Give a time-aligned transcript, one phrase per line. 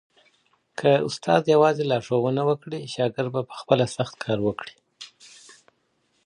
[0.79, 4.75] که استاد یوازي لارښوونه وکړي شاګرد به پخپله سخت کار وکړي.